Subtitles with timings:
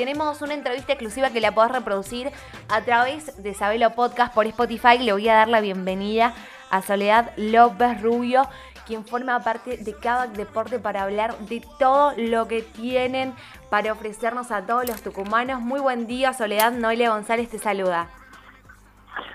[0.00, 2.30] tenemos una entrevista exclusiva que la podés reproducir
[2.70, 4.96] a través de Sabelo Podcast por Spotify.
[4.98, 6.32] Le voy a dar la bienvenida
[6.70, 8.48] a Soledad López Rubio,
[8.86, 13.34] quien forma parte de Kavak Deporte para hablar de todo lo que tienen
[13.68, 15.60] para ofrecernos a todos los tucumanos.
[15.60, 16.72] Muy buen día, Soledad.
[16.72, 18.08] Noelia González te saluda.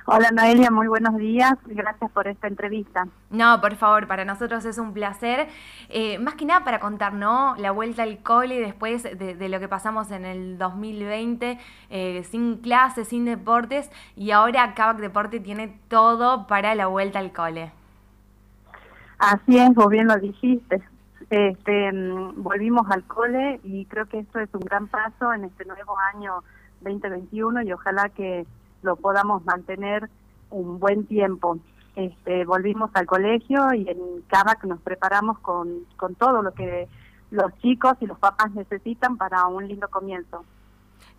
[0.07, 1.55] Hola Noelia, muy buenos días.
[1.65, 3.07] Gracias por esta entrevista.
[3.31, 5.47] No, por favor, para nosotros es un placer.
[5.89, 7.55] Eh, más que nada para contar, ¿no?
[7.57, 11.57] La vuelta al cole después de, lo que pasamos en el 2020,
[11.89, 17.33] eh, sin clases, sin deportes, y ahora Cabac Deporte tiene todo para la vuelta al
[17.33, 17.71] cole.
[19.17, 20.83] Así es, vos bien lo dijiste.
[21.31, 25.65] Este, mm, volvimos al cole y creo que esto es un gran paso en este
[25.65, 26.43] nuevo año
[26.81, 28.45] 2021 y ojalá que
[28.85, 30.09] lo podamos mantener
[30.51, 31.57] un buen tiempo.
[31.95, 36.87] Este, volvimos al colegio y en CABAC nos preparamos con, con todo lo que
[37.31, 40.45] los chicos y los papás necesitan para un lindo comienzo.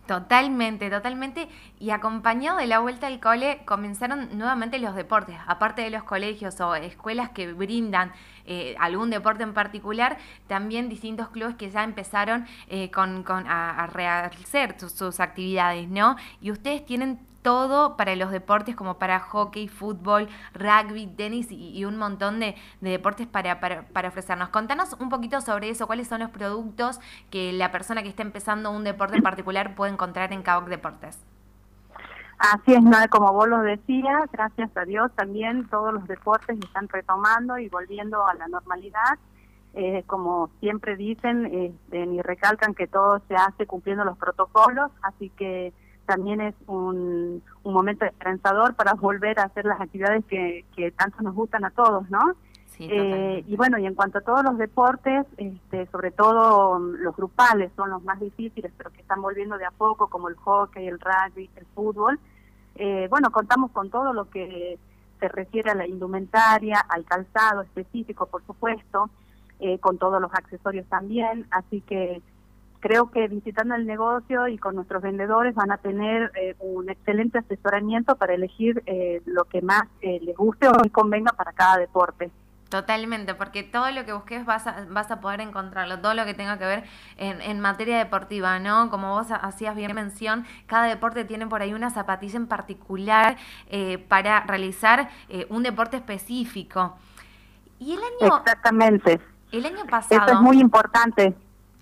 [0.07, 1.49] Totalmente, totalmente.
[1.79, 5.35] Y acompañado de la vuelta al cole, comenzaron nuevamente los deportes.
[5.47, 8.13] Aparte de los colegios o escuelas que brindan
[8.45, 13.83] eh, algún deporte en particular, también distintos clubes que ya empezaron eh, con, con, a,
[13.83, 16.15] a rehacer sus, sus actividades, ¿no?
[16.39, 21.97] Y ustedes tienen todo para los deportes como para hockey, fútbol, rugby, tenis y, un
[21.97, 24.49] montón de, deportes para, para, ofrecernos.
[24.49, 26.99] Contanos un poquito sobre eso, cuáles son los productos
[27.29, 31.25] que la persona que está empezando un deporte en particular puede encontrar en Caboc Deportes.
[32.39, 37.57] Así es, como vos lo decías, gracias a Dios también todos los deportes están retomando
[37.57, 39.17] y volviendo a la normalidad.
[39.73, 45.29] Eh, como siempre dicen este, y recalcan que todo se hace cumpliendo los protocolos, así
[45.29, 45.71] que
[46.07, 51.21] también es un, un momento esperanzador para volver a hacer las actividades que, que tanto
[51.21, 52.33] nos gustan a todos, ¿no?
[52.79, 57.71] eh, y bueno, y en cuanto a todos los deportes, este, sobre todo los grupales
[57.75, 60.99] son los más difíciles, pero que están volviendo de a poco, como el hockey, el
[60.99, 62.19] rugby, el fútbol.
[62.75, 64.77] Eh, bueno, contamos con todo lo que
[65.19, 69.09] se refiere a la indumentaria, al calzado específico, por supuesto,
[69.59, 72.21] eh, con todos los accesorios también, así que
[72.79, 77.39] creo que visitando el negocio y con nuestros vendedores van a tener eh, un excelente
[77.39, 81.77] asesoramiento para elegir eh, lo que más eh, les guste o les convenga para cada
[81.77, 82.31] deporte.
[82.69, 86.33] Totalmente, porque todo lo que busques vas a, vas a poder encontrarlo, todo lo que
[86.33, 86.83] tenga que ver
[87.15, 88.89] en, en materia deportiva, ¿no?
[88.89, 93.37] Como vos hacías bien mención, cada deporte tiene por ahí una zapatilla en particular
[94.09, 95.07] para realizar
[95.47, 96.97] un deporte específico.
[97.79, 98.35] Y el año...
[98.37, 99.21] Exactamente.
[99.53, 100.25] El año pasado...
[100.25, 101.33] Eso es muy importante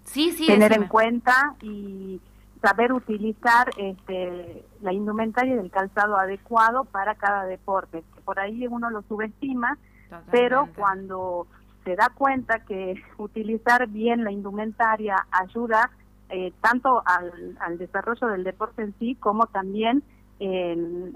[0.05, 2.21] sí, sí, tener en cuenta y
[2.61, 8.03] saber utilizar este, la indumentaria del calzado adecuado para cada deporte.
[8.23, 9.77] Por ahí uno lo subestima,
[10.31, 11.47] pero cuando
[11.83, 15.91] se da cuenta que utilizar bien la indumentaria ayuda
[16.29, 20.01] eh, tanto al, al, desarrollo del deporte en sí como también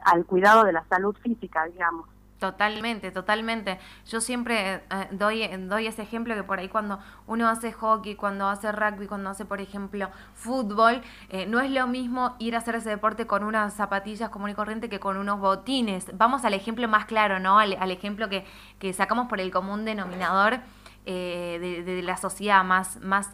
[0.06, 2.08] al cuidado de la salud física, digamos.
[2.40, 3.80] Totalmente, totalmente.
[4.08, 8.48] Yo siempre eh, doy, doy ese ejemplo que por ahí cuando uno hace hockey, cuando
[8.48, 12.76] hace rugby, cuando hace, por ejemplo, fútbol, eh, no es lo mismo ir a hacer
[12.76, 16.18] ese deporte con unas zapatillas común y corriente que con unos botines.
[16.18, 17.60] Vamos al ejemplo más claro, ¿no?
[17.60, 18.46] Al, ejemplo que,
[18.80, 20.60] que, sacamos por el común denominador.
[21.06, 23.34] Eh, de, la sociedad más, más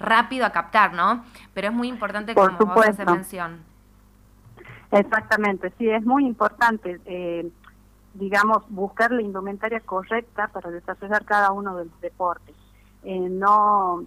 [0.00, 1.24] rápido a captar, ¿no?
[1.52, 3.62] Pero es muy importante como vos haces mención.
[4.90, 6.98] Exactamente, sí, es muy importante.
[8.14, 12.54] Digamos, buscar la indumentaria correcta para desarrollar cada uno de los deportes.
[13.02, 14.04] Eh, no,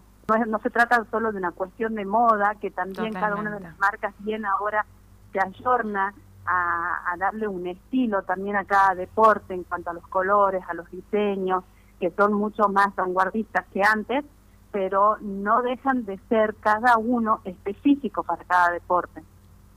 [0.47, 3.77] no, se trata solo de una cuestión de moda, que también cada una de las
[3.77, 4.85] marcas bien ahora
[5.31, 6.13] se ayorna
[6.45, 10.73] a, a, darle un estilo también a cada deporte en cuanto a los colores, a
[10.73, 11.63] los diseños,
[11.99, 14.23] que son mucho más vanguardistas que antes,
[14.71, 19.23] pero no dejan de ser cada uno específico para cada deporte.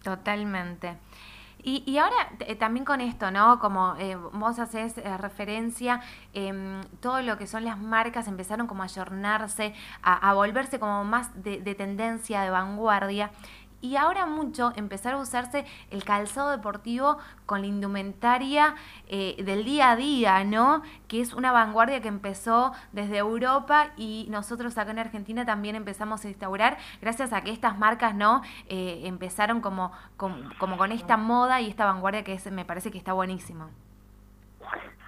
[0.03, 0.97] Totalmente.
[1.63, 3.59] Y, y ahora eh, también con esto, ¿no?
[3.59, 6.01] Como eh, vos haces eh, referencia,
[6.33, 11.05] em, todo lo que son las marcas empezaron como a ayornarse, a, a volverse como
[11.05, 13.31] más de, de tendencia, de vanguardia
[13.81, 18.75] y ahora mucho empezar a usarse el calzado deportivo con la indumentaria
[19.09, 20.83] eh, del día a día, ¿no?
[21.09, 26.25] Que es una vanguardia que empezó desde Europa y nosotros acá en Argentina también empezamos
[26.25, 28.43] a instaurar gracias a que estas marcas, ¿no?
[28.69, 32.99] Eh, empezaron como, como, con esta moda y esta vanguardia que es, me parece que
[32.99, 33.69] está buenísimo.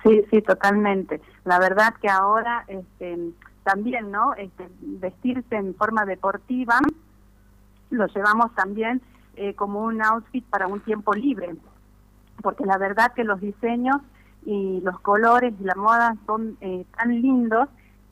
[0.02, 1.20] Sí, sí, totalmente.
[1.44, 3.32] La verdad que ahora este,
[3.62, 4.34] también, ¿no?
[4.34, 6.80] Este, vestirse en forma deportiva
[7.92, 9.00] lo llevamos también
[9.36, 11.54] eh, como un outfit para un tiempo libre,
[12.42, 13.96] porque la verdad que los diseños
[14.44, 17.68] y los colores y la moda son eh, tan lindos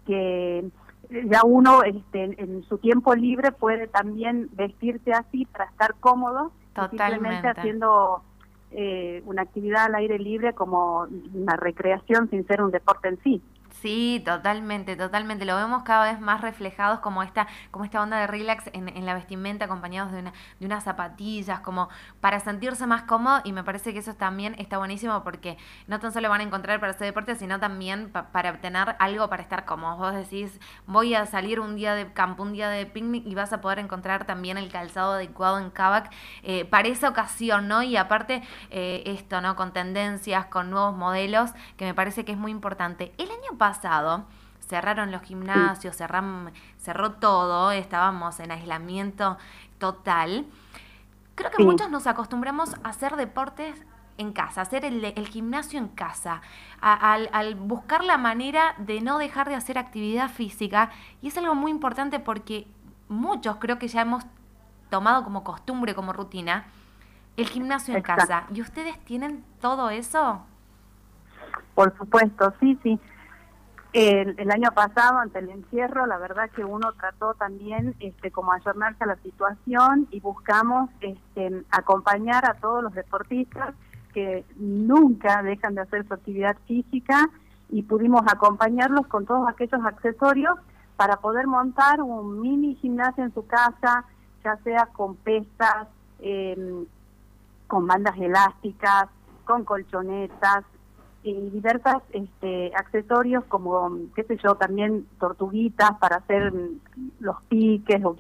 [0.07, 0.65] que
[1.11, 6.53] ya uno este, en su tiempo libre puede también vestirse así para estar cómodo,
[6.89, 8.23] simplemente haciendo
[8.71, 13.43] eh, una actividad al aire libre como una recreación sin ser un deporte en sí.
[13.81, 15.47] Sí, totalmente, totalmente.
[15.47, 19.15] Lo vemos cada vez más reflejados como esta, como esta onda de relax en, la
[19.15, 21.89] vestimenta, acompañados de, una, de unas zapatillas, como
[22.21, 23.41] para sentirse más cómodo.
[23.45, 25.57] Y me parece que eso también está buenísimo porque
[25.87, 29.43] no tan solo van a encontrar para hacer deporte, sino también para obtener algo para
[29.43, 29.99] estar cómodos.
[29.99, 33.55] Vos decís, voy a salir un día de campo, un día de picnic y vas
[33.55, 36.13] a poder encontrar también el calzado adecuado en Kavak
[36.43, 37.83] eh, para esa ocasión, ¿no?
[37.83, 39.57] Y aparte, eh, esto, ¿no?
[39.57, 43.15] Con tendencias, con nuevos modelos, que me parece que es muy importante.
[43.57, 49.37] Pasado, pasado cerraron los gimnasios, cerró todo, estábamos en aislamiento
[49.79, 50.47] total.
[51.35, 53.85] Creo que muchos nos acostumbramos a hacer deportes
[54.17, 56.41] en casa, hacer el, gimnasio en casa,
[56.81, 60.91] al, buscar la manera de no dejar de hacer actividad física.
[61.21, 62.69] Y es algo muy importante porque
[63.09, 64.25] muchos creo que ya hemos
[64.89, 66.67] tomado como costumbre, como rutina,
[67.37, 68.45] el gimnasio en casa.
[68.55, 70.45] ¿Y ustedes tienen todo eso?
[71.75, 73.01] Por supuesto, sí, sí.
[73.93, 79.03] El, año pasado, ante el encierro, la verdad que uno trató también este, como ayornarse
[79.03, 83.75] a la situación y buscamos este, acompañar a todos los deportistas
[84.15, 87.31] que nunca dejan de hacer su actividad física
[87.69, 90.57] y pudimos acompañarlos con todos aquellos accesorios
[90.97, 94.05] para poder montar un mini gimnasio en su casa,
[94.45, 95.89] ya sea con pesas,
[96.21, 96.87] em,
[97.67, 99.09] con bandas elásticas,
[99.45, 100.65] con colchonetas,
[101.23, 106.53] y diversas este, accesorios como, qué sé yo, también tortuguitas para hacer
[107.19, 108.17] los piques o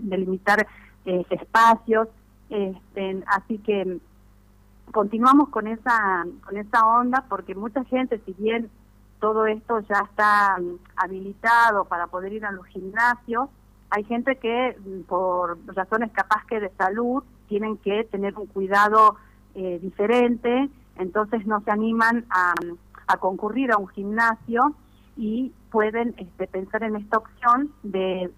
[0.00, 0.66] delimitar
[1.04, 2.08] eh, espacios.
[2.48, 3.98] Este, así que
[4.92, 8.70] continuamos con esa, con esa onda porque mucha gente, si bien
[9.20, 10.58] todo esto ya está
[10.96, 13.50] habilitado para poder ir a los gimnasios,
[13.90, 14.76] hay gente que
[15.06, 19.16] por razones capaz que de salud tienen que tener un cuidado
[19.54, 22.54] eh, diferente entonces no se animan a,
[23.18, 24.72] concurrir a un gimnasio
[25.16, 28.30] y pueden este, pensar en esta opción de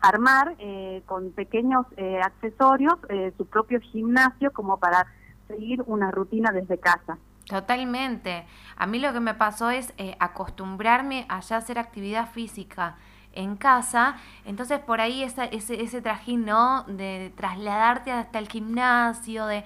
[0.00, 5.06] armar eh, con pequeños eh, accesorios eh, su propio gimnasio como para
[5.48, 7.18] seguir una rutina desde casa.
[7.44, 8.46] Totalmente.
[8.76, 12.96] A mí lo que me pasó es acostumbrarme a ya hacer actividad física
[13.32, 16.84] en casa, entonces por ahí ese, ese trajín, ¿no?
[16.84, 19.64] De trasladarte hasta el gimnasio, de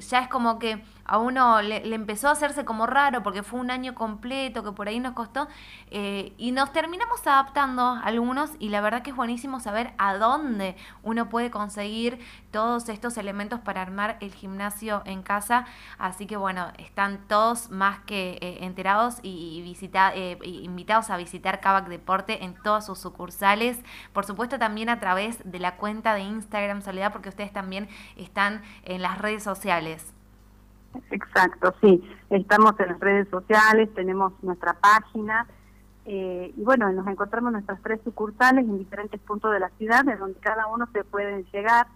[0.00, 3.70] ya es como que a uno le, empezó a hacerse como raro porque fue un
[3.70, 5.48] año completo que por ahí nos costó
[5.90, 10.76] eh, y nos terminamos adaptando algunos y la verdad que es buenísimo saber a dónde
[11.02, 12.18] uno puede conseguir
[12.50, 15.66] todos estos elementos para armar el gimnasio en casa.
[15.98, 21.60] Así que bueno, están todos más que eh, enterados y, visita, eh, invitados a visitar
[21.60, 23.78] Kavak Deporte en todas sus sucursales.
[24.12, 28.62] Por supuesto también a través de la cuenta de Instagram Soledad porque ustedes también están
[28.84, 30.15] en las redes sociales.
[31.10, 32.02] Exacto, sí.
[32.30, 35.46] Estamos en las redes sociales, tenemos nuestra página
[36.08, 40.16] eh, y bueno, nos encontramos nuestras tres sucursales en diferentes puntos de la ciudad, de
[40.16, 41.88] donde cada uno se puede llegar.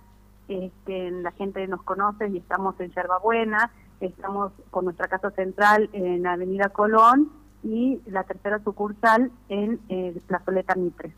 [0.49, 3.71] Este, la gente nos conoce y estamos en Yerbabuena,
[4.01, 7.31] estamos con nuestra casa central en Avenida Colón
[7.63, 11.13] y la tercera sucursal en eh, Plazoleta Mitre.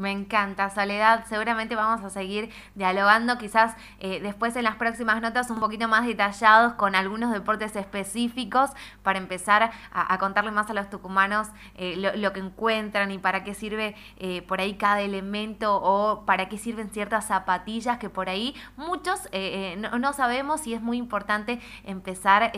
[0.00, 1.26] Me encanta, Soledad.
[1.26, 6.06] Seguramente vamos a seguir dialogando, quizás eh, después en las próximas notas un poquito más
[6.06, 8.70] detallados con algunos deportes específicos
[9.02, 13.52] para empezar a, contarle más a los tucumanos eh, lo, que encuentran y para qué
[13.52, 18.54] sirve eh, por ahí cada elemento o para qué sirven ciertas zapatillas que por ahí
[18.78, 19.28] muchos
[19.76, 22.52] no, no, sabemos y es muy importante empezar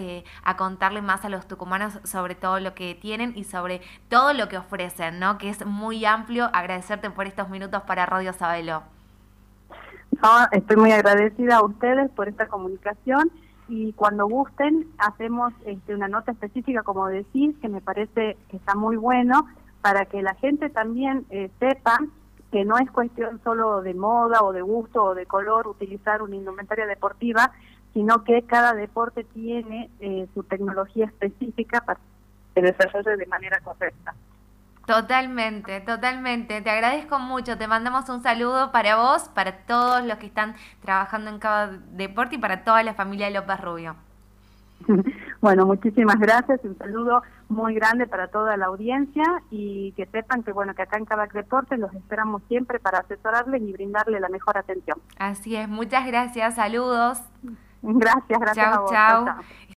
[0.44, 4.48] a contarle más a los tucumanos sobre todo lo que tienen y sobre todo lo
[4.48, 5.38] que ofrecen, ¿no?
[5.38, 6.48] Que es muy amplio.
[6.52, 8.82] Agradecerte por estos minutos para Radio Sabelo.
[10.52, 13.30] estoy muy agradecida a ustedes por esta comunicación
[13.68, 18.74] y cuando gusten hacemos este, una nota específica, como decís, que me parece que está
[18.74, 19.48] muy bueno,
[19.80, 22.00] para que la gente también eh, sepa
[22.50, 26.36] que no es cuestión solo de moda o de gusto o de color utilizar una
[26.36, 27.50] indumentaria deportiva,
[27.94, 33.58] sino que cada deporte tiene eh, su tecnología específica para que se desarrolle de manera
[33.60, 34.14] correcta.
[34.86, 36.60] Totalmente, totalmente.
[36.60, 37.56] Te agradezco mucho.
[37.56, 42.34] Te mandamos un saludo para vos, para todos los que están trabajando en cada deporte
[42.34, 43.96] y para toda la familia de López Rubio.
[45.42, 46.60] Bueno, muchísimas gracias.
[46.62, 50.98] Un saludo muy grande para toda la audiencia y que sepan que bueno que acá
[50.98, 54.98] en Cabac Deportes los esperamos siempre para asesorarles y brindarle la mejor atención.
[55.18, 55.68] Así es.
[55.68, 56.54] Muchas gracias.
[56.54, 57.18] Saludos.
[57.82, 58.90] Gracias, gracias chau, a vos.
[58.92, 59.44] chau.